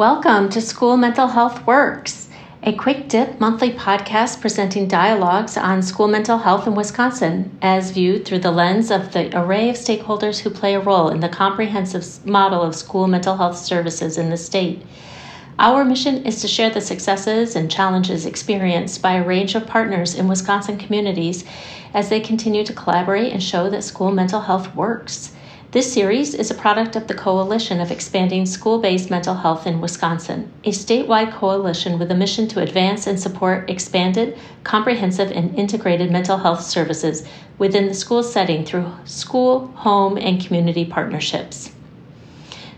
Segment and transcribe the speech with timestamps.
[0.00, 2.30] Welcome to School Mental Health Works,
[2.62, 8.24] a quick dip monthly podcast presenting dialogues on school mental health in Wisconsin as viewed
[8.24, 12.24] through the lens of the array of stakeholders who play a role in the comprehensive
[12.24, 14.80] model of school mental health services in the state.
[15.58, 20.14] Our mission is to share the successes and challenges experienced by a range of partners
[20.14, 21.44] in Wisconsin communities
[21.92, 25.32] as they continue to collaborate and show that school mental health works.
[25.72, 29.80] This series is a product of the Coalition of Expanding School Based Mental Health in
[29.80, 36.10] Wisconsin, a statewide coalition with a mission to advance and support expanded, comprehensive, and integrated
[36.10, 37.24] mental health services
[37.56, 41.70] within the school setting through school, home, and community partnerships.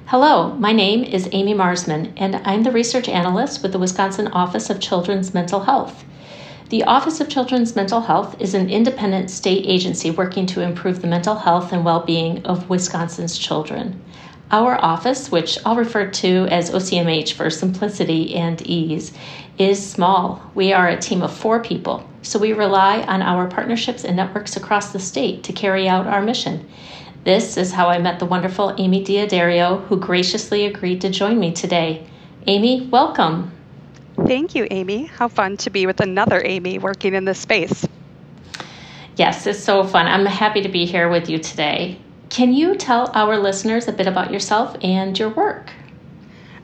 [0.05, 4.69] Hello, my name is Amy Marsman, and I'm the research analyst with the Wisconsin Office
[4.69, 6.05] of Children's Mental Health.
[6.73, 11.07] The Office of Children's Mental Health is an independent state agency working to improve the
[11.07, 14.03] mental health and well being of Wisconsin's children.
[14.51, 19.13] Our office, which I'll refer to as OCMH for simplicity and ease,
[19.59, 20.51] is small.
[20.55, 24.57] We are a team of four people, so we rely on our partnerships and networks
[24.57, 26.67] across the state to carry out our mission.
[27.25, 31.53] This is how I met the wonderful Amy Diodario, who graciously agreed to join me
[31.53, 32.07] today.
[32.47, 33.53] Amy, welcome.
[34.17, 35.07] Thank you, Amy.
[35.07, 37.87] How fun to be with another Amy working in this space.
[39.17, 40.07] Yes, it's so fun.
[40.07, 41.99] I'm happy to be here with you today.
[42.31, 45.73] Can you tell our listeners a bit about yourself and your work?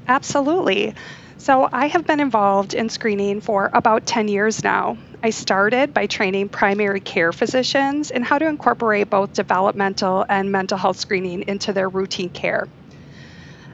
[0.06, 0.94] Absolutely.
[1.36, 4.96] So, I have been involved in screening for about 10 years now.
[5.22, 10.78] I started by training primary care physicians in how to incorporate both developmental and mental
[10.78, 12.68] health screening into their routine care.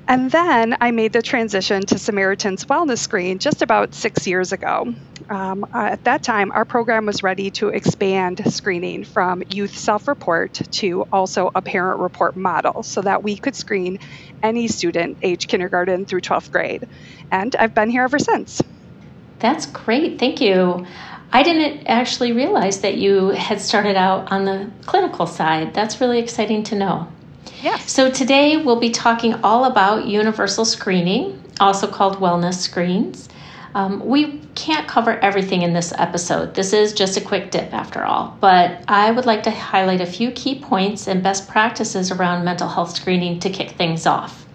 [0.06, 4.94] And then I made the transition to Samaritan's Wellness Screen just about six years ago.
[5.30, 10.06] Um, uh, at that time, our program was ready to expand screening from youth self
[10.06, 13.98] report to also a parent report model so that we could screen
[14.42, 16.86] any student age kindergarten through 12th grade.
[17.30, 18.60] And I've been here ever since.
[19.38, 20.18] That's great.
[20.18, 20.86] Thank you.
[21.32, 25.72] I didn't actually realize that you had started out on the clinical side.
[25.72, 27.08] That's really exciting to know.
[27.62, 27.90] Yes.
[27.90, 33.28] So today we'll be talking all about universal screening, also called wellness screens.
[33.74, 36.54] Um, we can't cover everything in this episode.
[36.54, 40.06] This is just a quick dip after all, but I would like to highlight a
[40.06, 44.46] few key points and best practices around mental health screening to kick things off.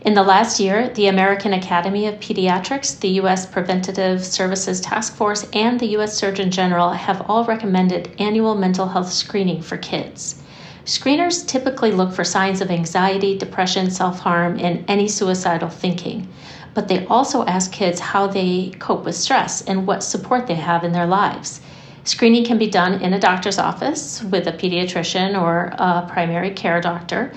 [0.00, 3.46] In the last year, the American Academy of Pediatrics, the U.S.
[3.46, 6.14] Preventative Services Task Force, and the U.S.
[6.14, 10.42] Surgeon General have all recommended annual mental health screening for kids.
[10.84, 16.28] Screeners typically look for signs of anxiety, depression, self harm, and any suicidal thinking,
[16.74, 20.84] but they also ask kids how they cope with stress and what support they have
[20.84, 21.62] in their lives.
[22.04, 26.82] Screening can be done in a doctor's office with a pediatrician or a primary care
[26.82, 27.32] doctor,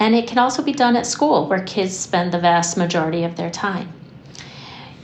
[0.00, 3.36] and it can also be done at school where kids spend the vast majority of
[3.36, 3.92] their time.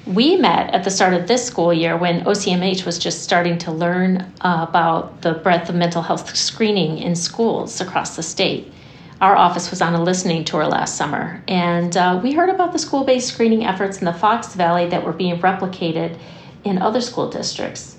[0.06, 3.72] We met at the start of this school year when OCMH was just starting to
[3.72, 8.72] learn about the breadth of mental health screening in schools across the state.
[9.20, 12.78] Our office was on a listening tour last summer, and uh, we heard about the
[12.78, 16.16] school based screening efforts in the Fox Valley that were being replicated
[16.62, 17.95] in other school districts.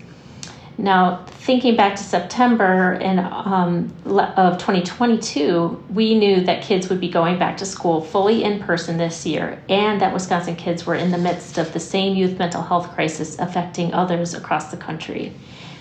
[0.79, 7.09] Now, thinking back to September in, um, of 2022, we knew that kids would be
[7.09, 11.09] going back to school fully in person this year, and that Wisconsin kids were in
[11.09, 15.33] the midst of the same youth mental health crisis affecting others across the country.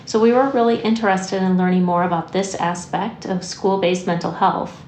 [0.05, 4.31] So, we were really interested in learning more about this aspect of school based mental
[4.31, 4.83] health.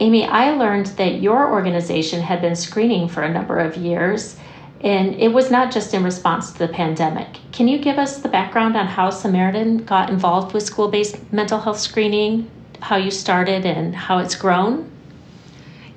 [0.00, 4.36] Amy, I learned that your organization had been screening for a number of years
[4.84, 7.38] and it was not just in response to the pandemic.
[7.52, 11.58] Can you give us the background on how Samaritan got involved with school based mental
[11.58, 12.50] health screening,
[12.80, 14.90] how you started, and how it's grown?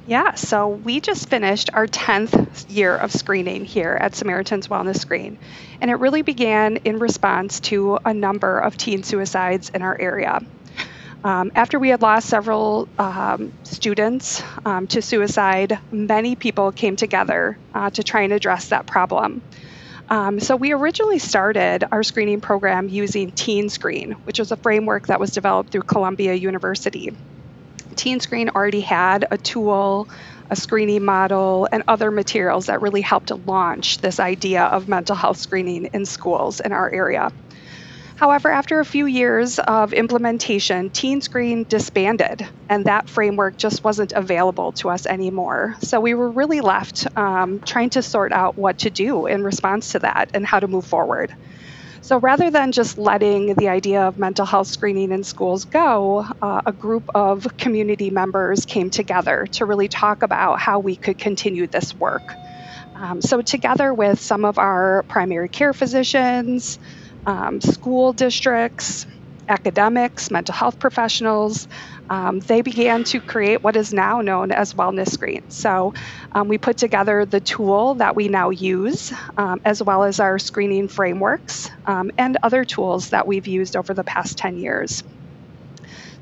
[0.07, 5.37] Yeah, so we just finished our 10th year of screening here at Samaritan's Wellness Screen.
[5.81, 10.41] And it really began in response to a number of teen suicides in our area.
[11.23, 17.57] Um, after we had lost several um, students um, to suicide, many people came together
[17.73, 19.41] uh, to try and address that problem.
[20.09, 25.07] Um, so we originally started our screening program using Teen Screen, which was a framework
[25.07, 27.13] that was developed through Columbia University.
[27.95, 30.07] Teen Screen already had a tool,
[30.49, 35.37] a screening model, and other materials that really helped launch this idea of mental health
[35.37, 37.31] screening in schools in our area.
[38.17, 44.11] However, after a few years of implementation, Teen Screen disbanded, and that framework just wasn't
[44.11, 45.75] available to us anymore.
[45.83, 49.91] So we were really left um, trying to sort out what to do in response
[49.91, 51.35] to that and how to move forward.
[52.01, 56.61] So rather than just letting the idea of mental health screening in schools go, uh,
[56.65, 61.67] a group of community members came together to really talk about how we could continue
[61.67, 62.37] this work.
[62.95, 66.79] Um, so, together with some of our primary care physicians,
[67.25, 69.05] um, school districts,
[69.49, 71.67] academics, mental health professionals,
[72.09, 75.55] um, they began to create what is now known as Wellness Screens.
[75.55, 75.93] So
[76.33, 80.37] um, we put together the tool that we now use, um, as well as our
[80.39, 85.03] screening frameworks um, and other tools that we've used over the past 10 years.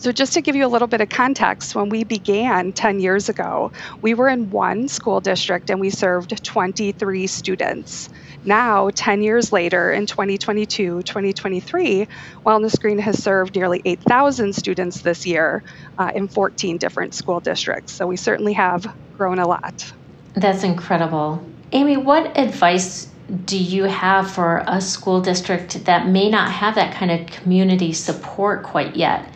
[0.05, 3.27] So, just to give you a little bit of context, when we began 10 years
[3.27, 3.71] ago,
[4.03, 8.09] we were in one school district and we served 23 students.
[8.43, 12.07] Now, 10 years later, in 2022 2023,
[12.45, 15.63] Wellness Screen has served nearly 8,000 students this year
[15.97, 17.93] uh, in 14 different school districts.
[17.93, 18.85] So, we certainly have
[19.17, 19.91] grown a lot.
[20.35, 21.43] That's incredible.
[21.71, 23.07] Amy, what advice
[23.45, 27.91] do you have for a school district that may not have that kind of community
[27.91, 29.31] support quite yet?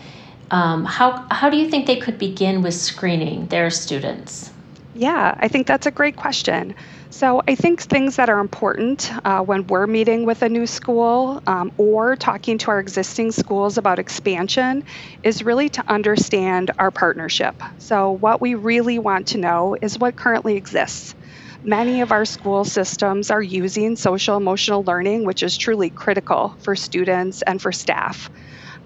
[0.52, 4.52] Um, how, how do you think they could begin with screening their students?
[4.94, 6.76] Yeah, I think that's a great question.
[7.12, 11.42] So, I think things that are important uh, when we're meeting with a new school
[11.48, 14.84] um, or talking to our existing schools about expansion
[15.24, 17.56] is really to understand our partnership.
[17.78, 21.16] So, what we really want to know is what currently exists.
[21.64, 26.76] Many of our school systems are using social emotional learning, which is truly critical for
[26.76, 28.30] students and for staff.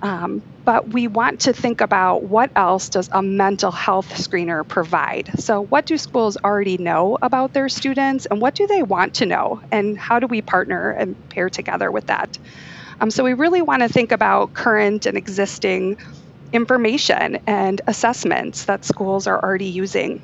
[0.04, 5.40] Um, but we want to think about what else does a mental health screener provide.
[5.40, 9.26] So, what do schools already know about their students, and what do they want to
[9.26, 12.38] know, and how do we partner and pair together with that?
[13.00, 15.98] Um, so, we really want to think about current and existing
[16.52, 20.22] information and assessments that schools are already using.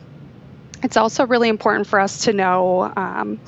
[0.83, 2.91] It's also really important for us to know.
[2.95, 3.39] Um,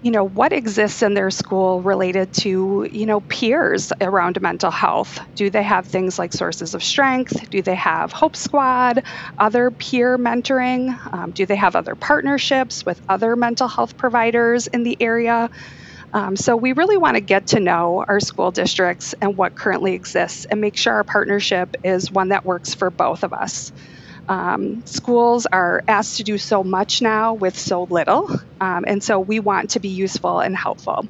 [0.00, 5.18] you know what exists in their school related to you know peers around mental health?
[5.34, 7.50] Do they have things like sources of strength?
[7.50, 9.02] Do they have hope squad?
[9.38, 10.96] Other peer mentoring?
[11.12, 15.50] Um, do they have other partnerships with other mental health providers in the area?
[16.12, 19.94] Um, so we really want to get to know our school districts and what currently
[19.94, 23.72] exists and make sure our partnership is one that works for both of us
[24.28, 28.28] um, schools are asked to do so much now with so little,
[28.60, 31.02] um, and so we want to be useful and helpful.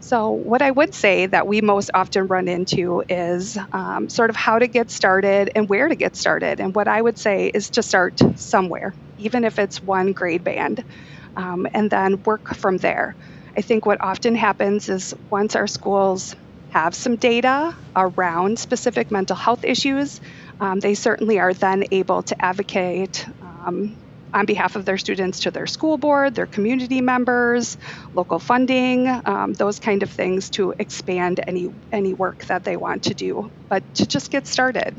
[0.00, 4.36] So, what I would say that we most often run into is um, sort of
[4.36, 6.60] how to get started and where to get started.
[6.60, 10.84] And what I would say is to start somewhere, even if it's one grade band,
[11.36, 13.16] um, and then work from there.
[13.56, 16.34] I think what often happens is once our schools
[16.68, 20.20] have some data around specific mental health issues,
[20.60, 23.96] um, they certainly are then able to advocate um,
[24.34, 27.78] on behalf of their students to their school board, their community members,
[28.14, 33.04] local funding, um, those kind of things to expand any any work that they want
[33.04, 34.94] to do, but to just get started.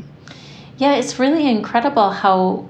[0.77, 2.69] Yeah, it's really incredible how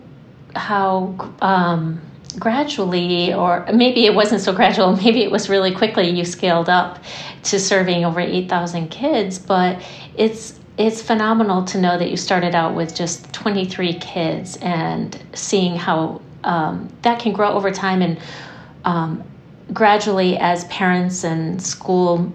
[0.55, 2.01] how um,
[2.39, 6.09] gradually, or maybe it wasn't so gradual, maybe it was really quickly.
[6.09, 7.03] You scaled up
[7.43, 9.81] to serving over eight thousand kids, but
[10.17, 15.75] it's it's phenomenal to know that you started out with just 23 kids and seeing
[15.75, 18.19] how um, that can grow over time and
[18.83, 19.23] um,
[19.73, 22.31] gradually as parents and school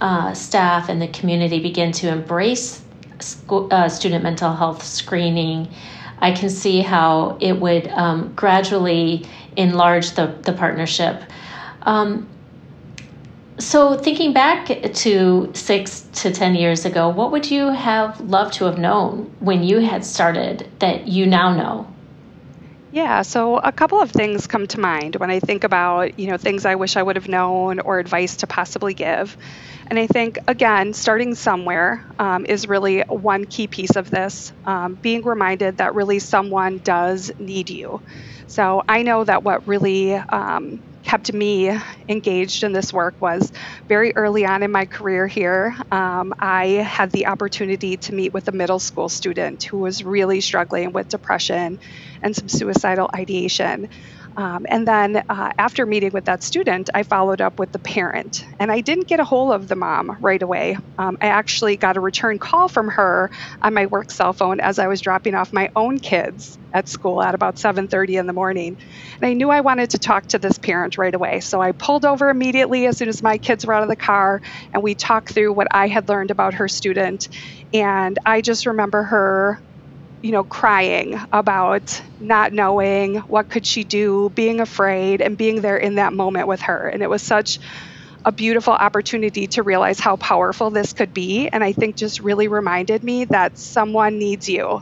[0.00, 2.82] uh, staff and the community begin to embrace
[3.20, 5.68] school, uh, student mental health screening
[6.18, 9.24] i can see how it would um, gradually
[9.56, 11.22] enlarge the, the partnership.
[11.82, 12.28] Um,
[13.58, 18.64] so, thinking back to six to 10 years ago, what would you have loved to
[18.64, 21.86] have known when you had started that you now know?
[22.90, 26.36] Yeah, so a couple of things come to mind when I think about, you know,
[26.36, 29.36] things I wish I would have known or advice to possibly give.
[29.88, 34.52] And I think, again, starting somewhere um, is really one key piece of this.
[34.64, 38.00] Um, being reminded that really someone does need you.
[38.46, 41.70] So I know that what really um, kept me
[42.08, 43.52] engaged in this work was
[43.88, 45.76] very early on in my career here.
[45.92, 50.40] Um, I had the opportunity to meet with a middle school student who was really
[50.40, 51.78] struggling with depression
[52.20, 53.88] and some suicidal ideation.
[54.36, 58.44] Um, and then uh, after meeting with that student, I followed up with the parent.
[58.58, 60.76] And I didn't get a hold of the mom right away.
[60.98, 63.30] Um, I actually got a return call from her
[63.62, 67.22] on my work cell phone as I was dropping off my own kids at school
[67.22, 68.76] at about 7:30 in the morning.
[69.20, 71.40] And I knew I wanted to talk to this parent right away.
[71.40, 74.40] So I pulled over immediately as soon as my kids were out of the car
[74.72, 77.28] and we talked through what I had learned about her student.
[77.72, 79.60] And I just remember her
[80.24, 85.78] you know, crying about not knowing what could she do, being afraid, and being there
[85.78, 86.88] in that moment with her.
[86.88, 87.60] And it was such
[88.24, 91.48] a beautiful opportunity to realize how powerful this could be.
[91.52, 94.80] And I think just really reminded me that someone needs you.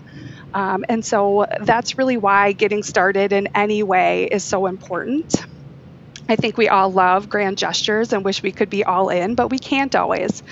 [0.55, 5.35] Um, and so that's really why getting started in any way is so important.
[6.29, 9.51] I think we all love grand gestures and wish we could be all in, but
[9.51, 10.43] we can't always.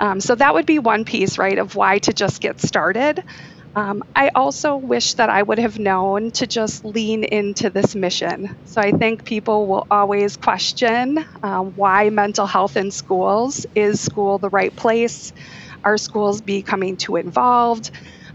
[0.00, 3.20] Um, so that would be one piece, right, of why to just get started.
[3.76, 8.56] Um, I also wish that I would have known to just lean into this mission.
[8.64, 13.66] So I think people will always question um, why mental health in schools.
[13.74, 15.32] Is school the right place?
[15.84, 17.90] Are schools becoming too involved?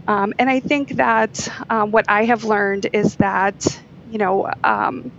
[0.06, 3.66] Um, and I think that um, what I have learned is that,
[4.04, 5.12] you know, um,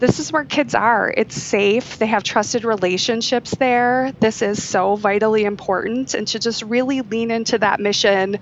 [0.00, 1.12] this is where kids are.
[1.14, 1.98] It's safe.
[1.98, 4.12] They have trusted relationships there.
[4.20, 6.14] This is so vitally important.
[6.14, 8.38] And to just really lean into that mission,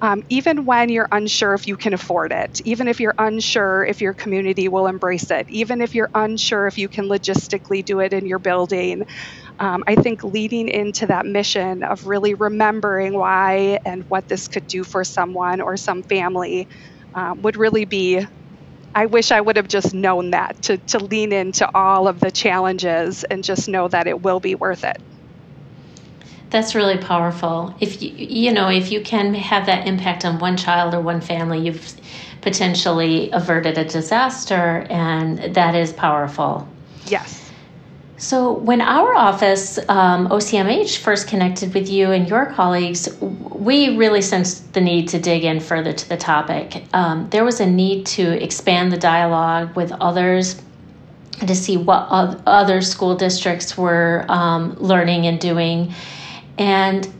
[0.00, 4.00] um, even when you're unsure if you can afford it, even if you're unsure if
[4.00, 8.12] your community will embrace it, even if you're unsure if you can logistically do it
[8.12, 9.02] in your building.
[9.58, 14.66] Um, I think leading into that mission of really remembering why and what this could
[14.66, 16.68] do for someone or some family
[17.14, 18.24] um, would really be
[18.94, 22.30] I wish I would have just known that to, to lean into all of the
[22.32, 24.98] challenges and just know that it will be worth it.
[26.50, 27.74] That's really powerful.
[27.80, 31.20] If you you know if you can have that impact on one child or one
[31.20, 31.94] family, you've
[32.40, 36.66] potentially averted a disaster, and that is powerful.
[37.06, 37.50] Yes.
[38.16, 44.22] So, when our office, um, OCMH, first connected with you and your colleagues, we really
[44.22, 46.82] sensed the need to dig in further to the topic.
[46.92, 50.60] Um, there was a need to expand the dialogue with others
[51.46, 55.94] to see what other school districts were um, learning and doing.
[56.58, 57.12] And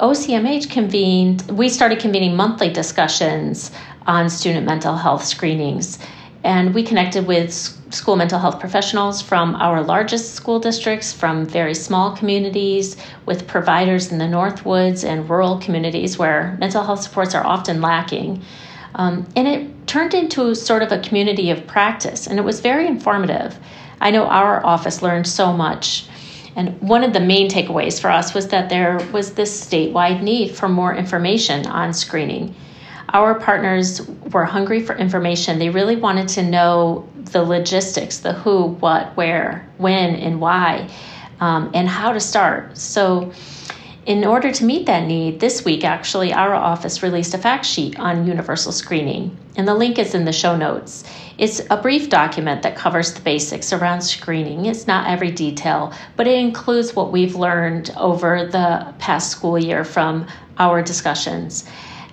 [0.00, 3.70] OCMH convened, we started convening monthly discussions
[4.06, 5.98] on student mental health screenings.
[6.42, 7.52] And we connected with
[7.92, 12.96] school mental health professionals from our largest school districts, from very small communities,
[13.26, 18.42] with providers in the Northwoods and rural communities where mental health supports are often lacking.
[18.94, 22.86] Um, and it turned into sort of a community of practice, and it was very
[22.86, 23.58] informative.
[24.00, 26.06] I know our office learned so much.
[26.56, 30.54] And one of the main takeaways for us was that there was this statewide need
[30.54, 32.54] for more information on screening
[33.12, 35.58] our partners were hungry for information.
[35.58, 40.88] They really wanted to know the logistics, the who, what, where, when, and why,
[41.40, 42.76] um, and how to start.
[42.76, 43.32] So,
[44.06, 47.98] in order to meet that need, this week actually, our office released a fact sheet
[47.98, 51.04] on universal screening, and the link is in the show notes.
[51.40, 54.66] It's a brief document that covers the basics around screening.
[54.66, 59.82] It's not every detail, but it includes what we've learned over the past school year
[59.82, 60.26] from
[60.58, 61.64] our discussions.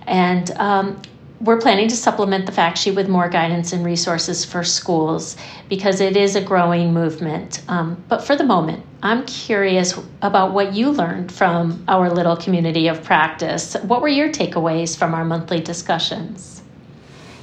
[0.03, 1.01] And um,
[1.41, 5.35] we're planning to supplement the fact sheet with more guidance and resources for schools
[5.67, 7.63] because it is a growing movement.
[7.67, 12.87] Um, but for the moment, I'm curious about what you learned from our little community
[12.87, 13.75] of practice.
[13.83, 16.56] What were your takeaways from our monthly discussions?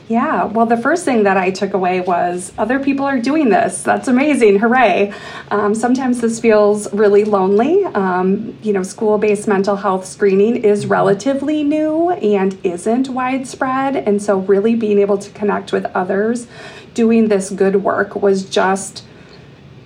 [0.07, 3.83] Yeah, well, the first thing that I took away was other people are doing this.
[3.83, 4.59] That's amazing.
[4.59, 5.15] Hooray.
[5.51, 7.85] Um, sometimes this feels really lonely.
[7.87, 13.97] Um, you know, school based mental health screening is relatively new and isn't widespread.
[13.97, 16.49] And so, really being able to connect with others
[16.93, 19.05] doing this good work was just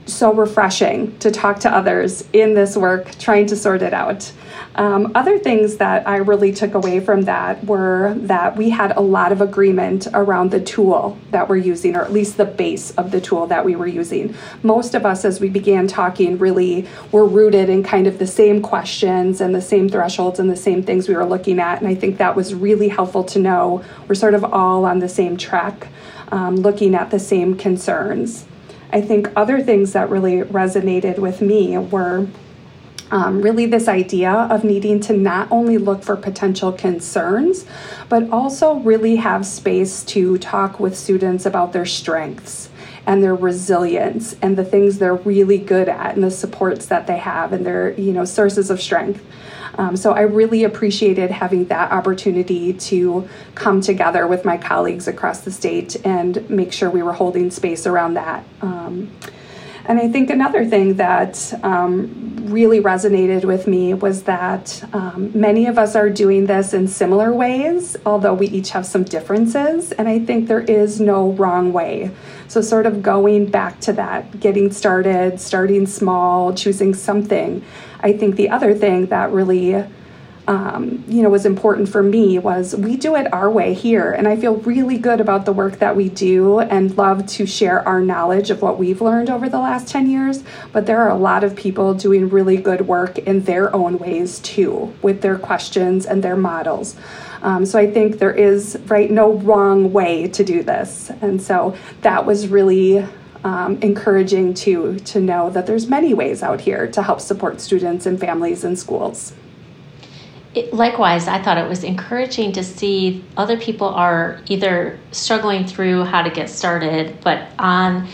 [0.09, 4.33] so refreshing to talk to others in this work, trying to sort it out.
[4.75, 9.01] Um, other things that I really took away from that were that we had a
[9.01, 13.11] lot of agreement around the tool that we're using, or at least the base of
[13.11, 14.35] the tool that we were using.
[14.63, 18.63] Most of us, as we began talking, really were rooted in kind of the same
[18.63, 21.81] questions and the same thresholds and the same things we were looking at.
[21.81, 25.09] And I think that was really helpful to know we're sort of all on the
[25.09, 25.89] same track,
[26.31, 28.45] um, looking at the same concerns.
[28.91, 32.27] I think other things that really resonated with me were
[33.11, 37.65] um, really this idea of needing to not only look for potential concerns,
[38.09, 42.69] but also really have space to talk with students about their strengths
[43.09, 47.17] and their resilience and the things they're really good at and the supports that they
[47.17, 49.25] have and their you know sources of strength.
[49.77, 55.41] Um, so I really appreciated having that opportunity to come together with my colleagues across
[55.41, 58.45] the state and make sure we were holding space around that.
[58.61, 59.11] Um,
[59.89, 65.65] and I think another thing that um, really resonated with me was that um, many
[65.65, 69.93] of us are doing this in similar ways, although we each have some differences.
[69.93, 72.11] And I think there is no wrong way.
[72.49, 77.65] So, sort of going back to that, getting started, starting small, choosing something.
[78.01, 79.85] I think the other thing that really
[80.49, 84.11] um, you know was important for me was we do it our way here.
[84.11, 87.87] And i feel really good about the work that we do and love to share
[87.87, 90.43] our knowledge of what we've learned over the last 10 years.
[90.73, 94.39] But there are a lot of people doing really good work in their own ways
[94.41, 96.97] too with their questions and their models.
[97.43, 101.77] Um, so I think there is right no wrong way to do this, and so
[102.01, 103.07] that was really
[103.45, 108.07] um, encouraging to to know that there's many ways out here to help support students
[108.07, 109.35] and families in schools.
[110.55, 116.05] It, likewise, I thought it was encouraging to see other people are either struggling through
[116.05, 118.09] how to get started, but on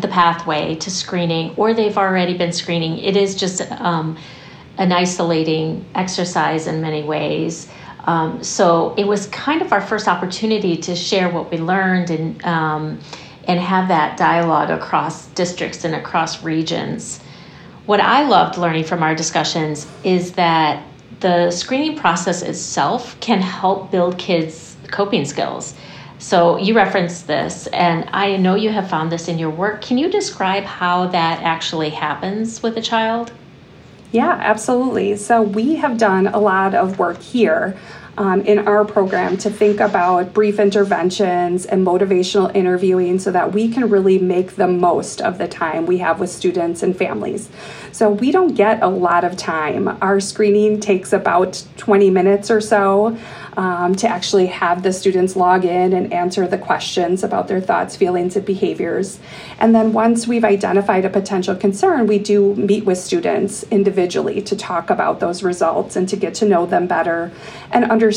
[0.00, 2.98] the pathway to screening, or they've already been screening.
[2.98, 4.18] It is just um,
[4.78, 7.68] an isolating exercise in many ways.
[8.04, 12.44] Um, so it was kind of our first opportunity to share what we learned and
[12.44, 13.00] um,
[13.44, 17.20] and have that dialogue across districts and across regions.
[17.86, 20.84] What I loved learning from our discussions is that
[21.20, 25.74] the screening process itself can help build kids' coping skills.
[26.18, 29.80] So you referenced this, and I know you have found this in your work.
[29.80, 33.32] Can you describe how that actually happens with a child?
[34.12, 35.16] Yeah, absolutely.
[35.16, 37.78] So we have done a lot of work here
[38.20, 43.70] um, in our program to think about brief interventions and motivational interviewing so that we
[43.70, 47.48] can really make the most of the time we have with students and families.
[47.92, 49.88] So we don't get a lot of time.
[50.02, 53.16] Our screening takes about 20 minutes or so
[53.56, 57.96] um, to actually have the students log in and answer the questions about their thoughts,
[57.96, 59.18] feelings, and behaviors.
[59.58, 64.54] And then once we've identified a potential concern, we do meet with students individually to
[64.56, 67.32] talk about those results and to get to know them better
[67.72, 68.09] and understand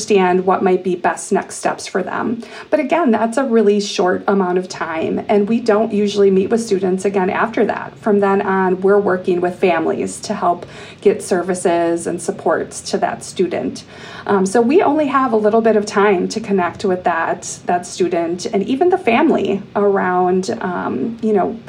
[0.46, 2.44] what might be best next steps for them.
[2.70, 6.62] But again, that's a really short amount of time, and we don't usually meet with
[6.62, 7.98] students again after that.
[7.98, 10.66] From then on, we're working with families to help
[11.02, 13.84] get services and supports to that student.
[14.26, 17.86] Um, so we only have a little bit of time to connect with that that
[17.86, 21.60] student and even the family around um, you know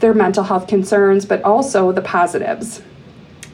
[0.00, 2.82] their mental health concerns, but also the positives.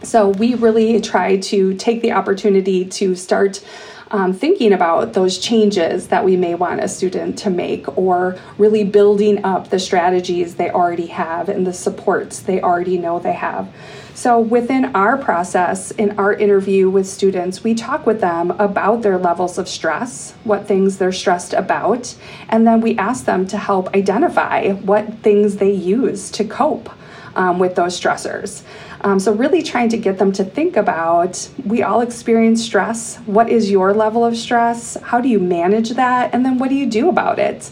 [0.02, 3.64] So we really try to take the opportunity to start
[4.10, 8.84] um, thinking about those changes that we may want a student to make or really
[8.84, 13.72] building up the strategies they already have and the supports they already know they have.
[14.16, 19.18] So, within our process, in our interview with students, we talk with them about their
[19.18, 22.14] levels of stress, what things they're stressed about,
[22.48, 26.90] and then we ask them to help identify what things they use to cope
[27.34, 28.62] um, with those stressors.
[29.04, 33.16] Um, so, really trying to get them to think about we all experience stress.
[33.26, 34.96] What is your level of stress?
[35.02, 36.32] How do you manage that?
[36.32, 37.70] And then what do you do about it?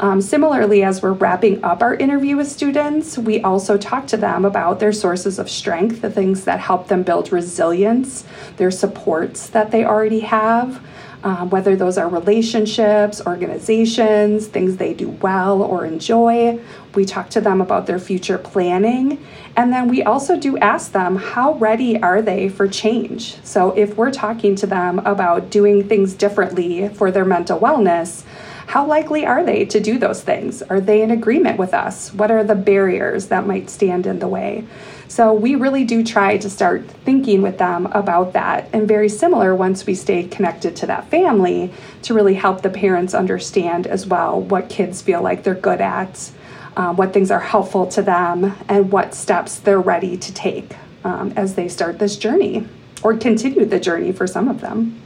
[0.00, 4.46] Um, similarly, as we're wrapping up our interview with students, we also talk to them
[4.46, 8.24] about their sources of strength, the things that help them build resilience,
[8.56, 10.82] their supports that they already have.
[11.22, 16.58] Um, whether those are relationships, organizations, things they do well or enjoy.
[16.94, 19.22] We talk to them about their future planning.
[19.54, 23.36] And then we also do ask them how ready are they for change?
[23.44, 28.24] So if we're talking to them about doing things differently for their mental wellness,
[28.70, 30.62] how likely are they to do those things?
[30.62, 32.14] Are they in agreement with us?
[32.14, 34.64] What are the barriers that might stand in the way?
[35.10, 38.68] So we really do try to start thinking with them about that.
[38.72, 43.12] And very similar once we stay connected to that family to really help the parents
[43.12, 46.30] understand as well what kids feel like they're good at,
[46.76, 51.32] um, what things are helpful to them, and what steps they're ready to take um,
[51.34, 52.68] as they start this journey
[53.02, 54.96] or continue the journey for some of them.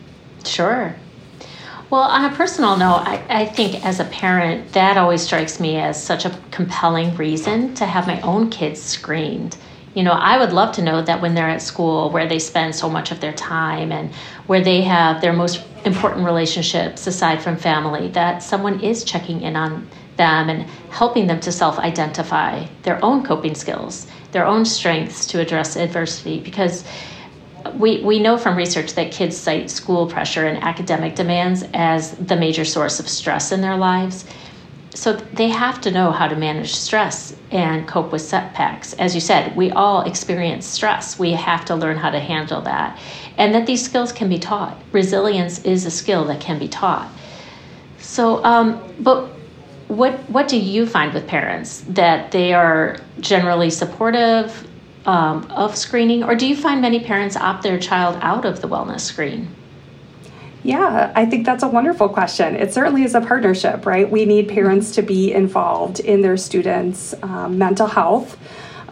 [0.44, 0.94] Sure.
[1.88, 5.78] Well, on a personal note, I, I think as a parent, that always strikes me
[5.78, 9.56] as such a compelling reason to have my own kids screened.
[9.94, 12.74] You know, I would love to know that when they're at school, where they spend
[12.74, 14.12] so much of their time and
[14.46, 19.54] where they have their most important relationships aside from family, that someone is checking in
[19.54, 25.26] on them and helping them to self identify their own coping skills, their own strengths
[25.26, 26.40] to address adversity.
[26.40, 26.84] Because
[27.74, 32.36] we, we know from research that kids cite school pressure and academic demands as the
[32.36, 34.24] major source of stress in their lives.
[34.94, 38.92] So they have to know how to manage stress and cope with setbacks.
[38.94, 41.18] As you said, we all experience stress.
[41.18, 42.98] We have to learn how to handle that.
[43.36, 44.80] And that these skills can be taught.
[44.92, 47.10] Resilience is a skill that can be taught.
[47.98, 49.30] So, um, but
[49.88, 54.68] what what do you find with parents that they are generally supportive
[55.06, 58.68] um, of screening, or do you find many parents opt their child out of the
[58.68, 59.48] wellness screen?
[60.64, 62.56] Yeah, I think that's a wonderful question.
[62.56, 64.10] It certainly is a partnership, right?
[64.10, 68.38] We need parents to be involved in their students' um, mental health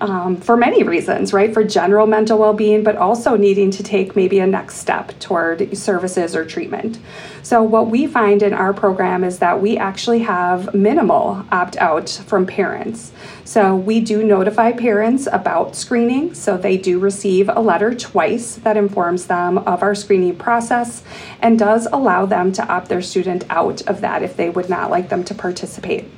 [0.02, 1.54] um, for many reasons, right?
[1.54, 5.76] For general mental well being, but also needing to take maybe a next step toward
[5.78, 6.98] services or treatment.
[7.44, 12.10] So, what we find in our program is that we actually have minimal opt out
[12.26, 13.12] from parents.
[13.44, 16.34] So, we do notify parents about screening.
[16.34, 21.04] So, they do receive a letter twice that informs them of our screening process
[21.40, 24.90] and does allow them to opt their student out of that if they would not
[24.90, 26.10] like them to participate.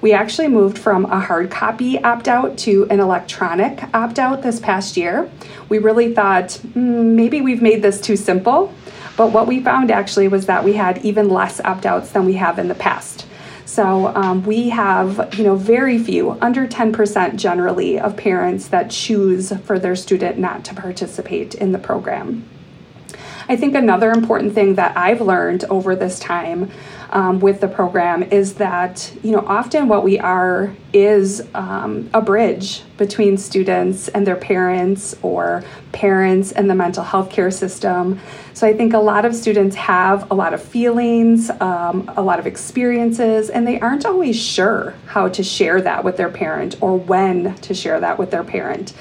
[0.00, 4.60] We actually moved from a hard copy opt out to an electronic opt out this
[4.60, 5.28] past year.
[5.68, 8.72] We really thought mm, maybe we've made this too simple,
[9.16, 12.34] but what we found actually was that we had even less opt outs than we
[12.34, 13.26] have in the past.
[13.64, 19.52] So um, we have, you know, very few, under 10% generally, of parents that choose
[19.64, 22.48] for their student not to participate in the program.
[23.48, 26.70] I think another important thing that I've learned over this time
[27.10, 32.20] um, with the program is that you know often what we are is um, a
[32.20, 38.18] bridge between students and their parents or parents and the mental health care system
[38.54, 42.38] so i think a lot of students have a lot of feelings um, a lot
[42.38, 46.98] of experiences and they aren't always sure how to share that with their parent or
[46.98, 48.92] when to share that with their parent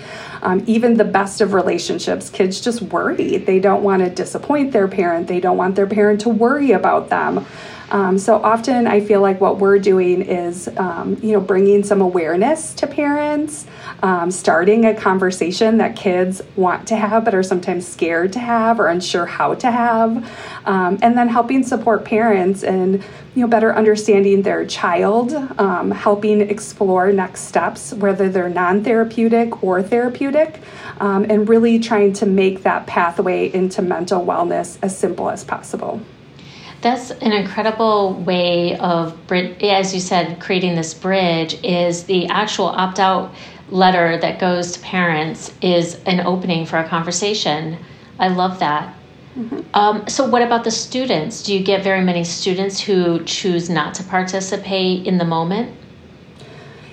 [0.42, 3.38] um, even the best of relationships, kids just worry.
[3.38, 7.10] They don't want to disappoint their parent, they don't want their parent to worry about
[7.10, 7.46] them.
[7.90, 12.02] Um, so often I feel like what we're doing is, um, you know, bringing some
[12.02, 13.66] awareness to parents,
[14.04, 18.80] um, starting a conversation that kids want to have but are sometimes scared to have
[18.80, 20.30] or unsure how to have,
[20.66, 23.04] um, and then helping support parents and
[23.36, 29.82] you know better understanding their child, um, helping explore next steps whether they're non-therapeutic or
[29.82, 30.60] therapeutic,
[31.00, 36.02] um, and really trying to make that pathway into mental wellness as simple as possible.
[36.82, 41.60] That's an incredible way of, as you said, creating this bridge.
[41.64, 43.34] Is the actual opt out
[43.70, 47.78] letter that goes to parents is an opening for a conversation.
[48.20, 48.94] I love that.
[49.38, 49.62] Mm-hmm.
[49.74, 51.44] Um, so, what about the students?
[51.44, 55.76] Do you get very many students who choose not to participate in the moment?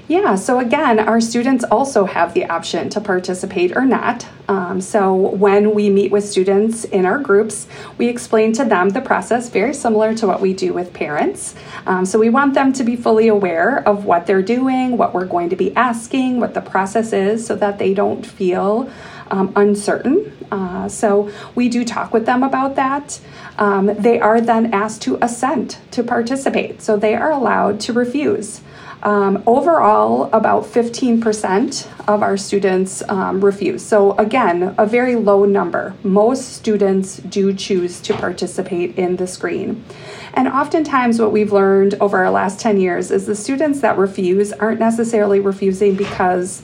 [0.06, 4.26] Yeah, so again, our students also have the option to participate or not.
[4.48, 9.00] Um, so when we meet with students in our groups, we explain to them the
[9.00, 11.54] process very similar to what we do with parents.
[11.86, 15.24] Um, so we want them to be fully aware of what they're doing, what we're
[15.24, 18.90] going to be asking, what the process is, so that they don't feel
[19.30, 20.30] um, uncertain.
[20.52, 23.18] Uh, so we do talk with them about that.
[23.56, 28.60] Um, they are then asked to assent to participate, so they are allowed to refuse.
[29.04, 33.84] Um, overall, about 15% of our students um, refuse.
[33.84, 35.94] So, again, a very low number.
[36.02, 39.84] Most students do choose to participate in the screen.
[40.32, 44.52] And oftentimes, what we've learned over our last 10 years is the students that refuse
[44.52, 46.62] aren't necessarily refusing because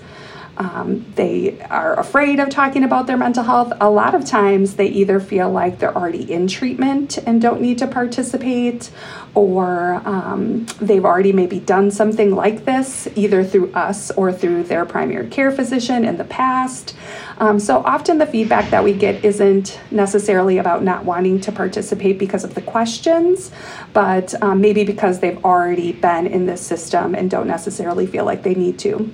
[0.60, 3.72] um, they are afraid of talking about their mental health.
[3.80, 7.78] A lot of times, they either feel like they're already in treatment and don't need
[7.78, 8.90] to participate,
[9.34, 14.84] or um, they've already maybe done something like this, either through us or through their
[14.84, 16.94] primary care physician in the past.
[17.38, 22.18] Um, so often, the feedback that we get isn't necessarily about not wanting to participate
[22.18, 23.50] because of the questions,
[23.94, 28.42] but um, maybe because they've already been in this system and don't necessarily feel like
[28.42, 29.10] they need to.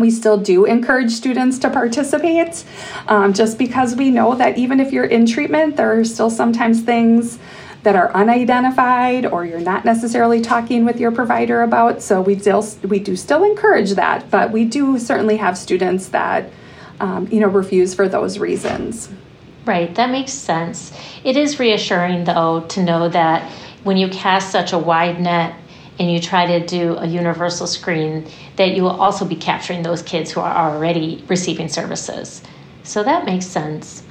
[0.00, 2.64] We still do encourage students to participate
[3.08, 6.80] um, just because we know that even if you're in treatment, there are still sometimes
[6.80, 7.38] things
[7.82, 12.02] that are unidentified or you're not necessarily talking with your provider about.
[12.02, 16.50] So we still we do still encourage that, but we do certainly have students that
[17.00, 19.10] um, you know refuse for those reasons.
[19.66, 20.92] Right, that makes sense.
[21.24, 23.50] It is reassuring though to know that
[23.84, 25.54] when you cast such a wide net
[26.00, 30.00] and you try to do a universal screen, that you will also be capturing those
[30.00, 32.42] kids who are already receiving services.
[32.82, 34.02] So that makes sense.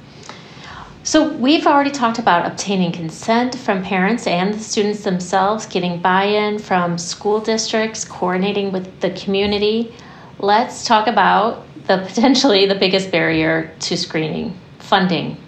[1.02, 6.24] So, we've already talked about obtaining consent from parents and the students themselves, getting buy
[6.24, 9.94] in from school districts, coordinating with the community.
[10.38, 15.38] Let's talk about the potentially the biggest barrier to screening funding.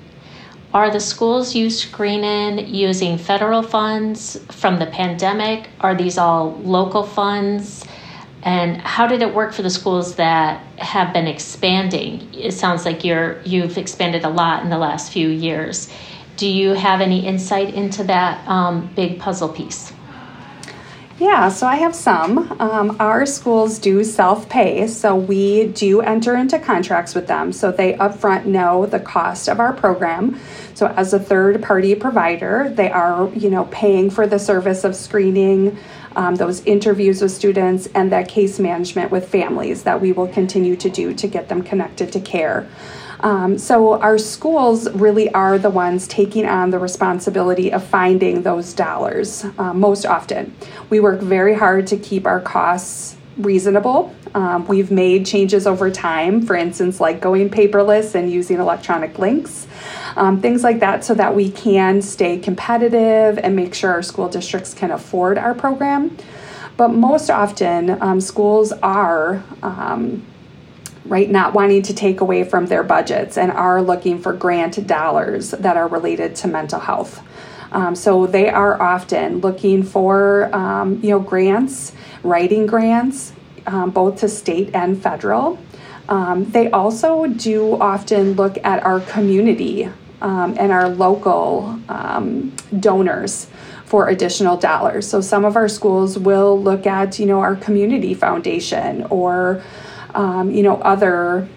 [0.74, 5.68] Are the schools you screen in using federal funds from the pandemic?
[5.80, 7.84] Are these all local funds?
[8.42, 12.32] And how did it work for the schools that have been expanding?
[12.32, 15.92] It sounds like you're you've expanded a lot in the last few years.
[16.38, 19.92] Do you have any insight into that um, big puzzle piece?
[21.22, 22.60] Yeah, so I have some.
[22.60, 27.70] Um, our schools do self pay, so we do enter into contracts with them so
[27.70, 30.40] they upfront know the cost of our program.
[30.74, 34.96] So as a third party provider, they are, you know, paying for the service of
[34.96, 35.78] screening,
[36.16, 40.74] um, those interviews with students, and that case management with families that we will continue
[40.74, 42.66] to do to get them connected to care.
[43.22, 48.72] Um, so our schools really are the ones taking on the responsibility of finding those
[48.72, 50.54] dollars uh, most often.
[50.90, 54.14] We work very hard to keep our costs reasonable.
[54.34, 59.66] Um, we've made changes over time, for instance, like going paperless and using electronic links,
[60.16, 64.28] um, things like that, so that we can stay competitive and make sure our school
[64.28, 66.16] districts can afford our program.
[66.76, 69.42] But most often, um, schools are.
[71.12, 75.50] Right not wanting to take away from their budgets and are looking for grant dollars
[75.50, 77.22] that are related to mental health
[77.70, 83.34] um, so they are often looking for um, you know grants writing grants
[83.66, 85.58] um, both to state and federal
[86.08, 89.90] um, they also do often look at our community
[90.22, 93.48] um, and our local um, donors
[93.84, 95.06] for additional dollars.
[95.06, 99.62] So some of our schools will look at, you know, our community foundation or,
[100.14, 101.48] um, you know, other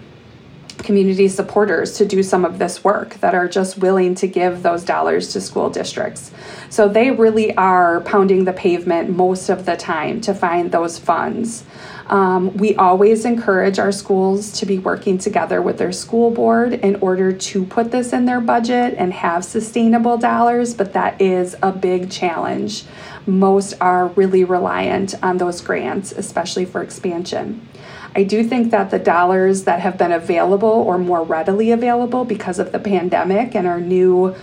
[0.86, 4.84] community supporters to do some of this work that are just willing to give those
[4.84, 6.32] dollars to school districts.
[6.70, 11.66] So they really are pounding the pavement most of the time to find those funds.
[12.08, 16.98] Um, we always encourage our schools to be working together with their school board in
[16.98, 21.72] order to put this in their budget and have sustainable dollars, but that is a
[21.72, 22.84] big challenge.
[23.26, 27.68] Most are really reliant on those grants, especially for expansion.
[28.16, 32.60] I do think that the dollars that have been available or more readily available because
[32.60, 34.34] of the pandemic and our new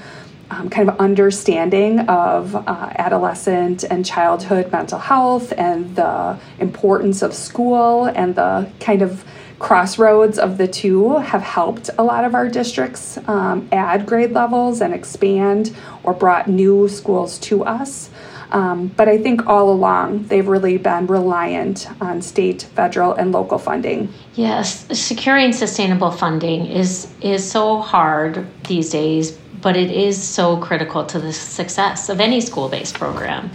[0.51, 7.33] um, kind of understanding of uh, adolescent and childhood mental health and the importance of
[7.33, 9.25] school and the kind of
[9.59, 14.83] crossroads of the two have helped a lot of our districts um, add grade levels
[14.83, 18.11] and expand or brought new schools to us.
[18.53, 23.59] Um, but I think all along they've really been reliant on state, federal, and local
[23.59, 24.13] funding.
[24.35, 31.07] Yes, securing sustainable funding is is so hard these days but it is so critical
[31.07, 33.51] to the success of any school-based program.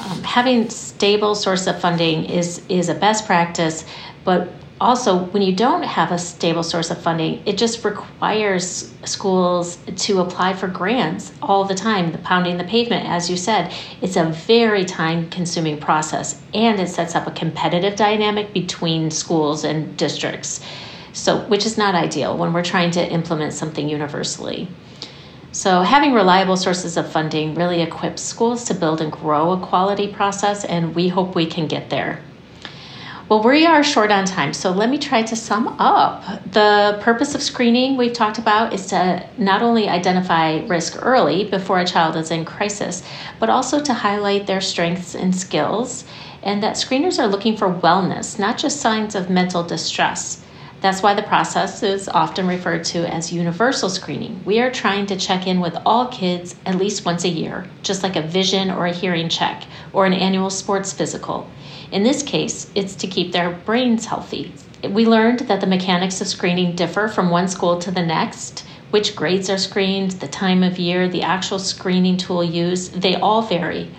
[0.00, 3.84] Um, having stable source of funding is is a best practice,
[4.24, 4.48] but
[4.82, 10.20] also when you don't have a stable source of funding it just requires schools to
[10.20, 12.10] apply for grants all the time.
[12.10, 16.88] The pounding the pavement as you said it's a very time consuming process and it
[16.88, 20.60] sets up a competitive dynamic between schools and districts.
[21.12, 24.68] So which is not ideal when we're trying to implement something universally.
[25.54, 30.08] So, having reliable sources of funding really equips schools to build and grow a quality
[30.08, 32.22] process, and we hope we can get there.
[33.28, 36.42] Well, we are short on time, so let me try to sum up.
[36.52, 41.78] The purpose of screening we've talked about is to not only identify risk early before
[41.78, 43.02] a child is in crisis,
[43.38, 46.04] but also to highlight their strengths and skills,
[46.42, 50.42] and that screeners are looking for wellness, not just signs of mental distress.
[50.80, 54.42] That's why the process is often referred to as universal screening.
[54.44, 58.02] We are trying to check in with all kids at least once a year, just
[58.02, 61.48] like a vision or a hearing check or an annual sports physical.
[61.92, 64.50] In this case, it's to keep their brains healthy.
[64.82, 68.64] We learned that the mechanics of screening differ from one school to the next.
[68.90, 73.42] Which grades are screened, the time of year, the actual screening tool used, they all
[73.42, 73.90] vary.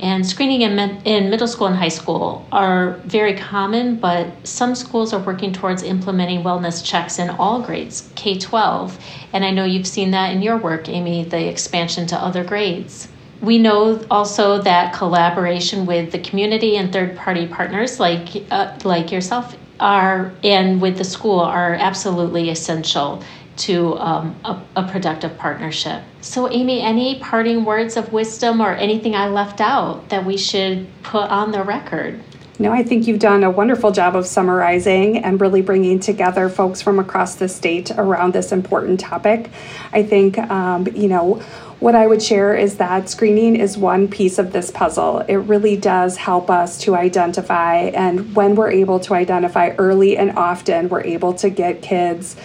[0.00, 5.12] And screening in, in middle school and high school are very common, but some schools
[5.12, 8.98] are working towards implementing wellness checks in all grades, K 12.
[9.34, 13.08] And I know you've seen that in your work, Amy, the expansion to other grades.
[13.40, 19.12] We know also that collaboration with the community and third party partners like, uh, like
[19.12, 23.22] yourself are and with the school are absolutely essential
[23.56, 26.02] to um, a, a, productive partnership.
[26.20, 30.86] So, Amy, any parting words of wisdom or anything I left out that we should
[31.02, 32.22] put on the record?
[32.58, 36.80] No, I think you've done a wonderful job of summarizing and really bringing together folks
[36.80, 39.50] from across the state around this important topic.
[39.92, 41.42] I think, um, you know,
[41.78, 45.20] what I would share is that screening is one piece of this puzzle.
[45.20, 50.38] It really does help us to identify, and when we're able to identify early and
[50.38, 52.36] often, we're able to get kids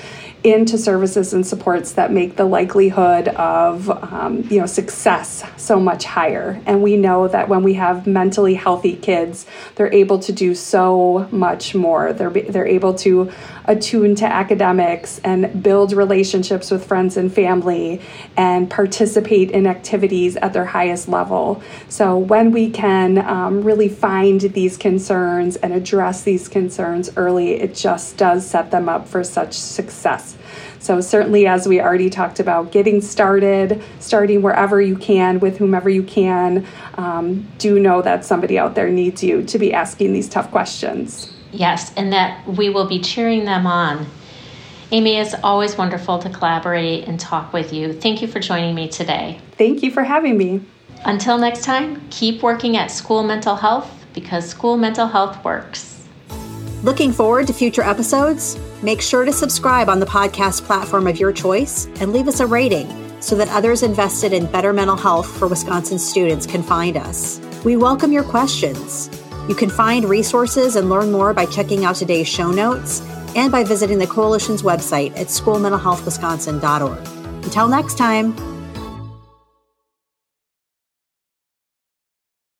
[0.43, 6.03] into services and supports that make the likelihood of um, you know success so much
[6.03, 10.55] higher and we know that when we have mentally healthy kids they're able to do
[10.55, 13.31] so much more they're they're able to
[13.65, 18.01] attune to academics and build relationships with friends and family
[18.37, 24.41] and participate in activities at their highest level so when we can um, really find
[24.41, 29.53] these concerns and address these concerns early it just does set them up for such
[29.53, 30.37] success
[30.81, 35.91] so, certainly, as we already talked about, getting started, starting wherever you can with whomever
[35.91, 40.27] you can, um, do know that somebody out there needs you to be asking these
[40.27, 41.31] tough questions.
[41.51, 44.07] Yes, and that we will be cheering them on.
[44.91, 47.93] Amy, it's always wonderful to collaborate and talk with you.
[47.93, 49.39] Thank you for joining me today.
[49.57, 50.61] Thank you for having me.
[51.05, 56.05] Until next time, keep working at school mental health because school mental health works.
[56.83, 58.57] Looking forward to future episodes?
[58.81, 62.47] Make sure to subscribe on the podcast platform of your choice and leave us a
[62.47, 62.89] rating
[63.21, 67.39] so that others invested in better mental health for Wisconsin students can find us.
[67.63, 69.09] We welcome your questions.
[69.47, 73.01] You can find resources and learn more by checking out today's show notes
[73.35, 77.43] and by visiting the Coalition's website at schoolmentalhealthwisconsin.org.
[77.43, 78.35] Until next time,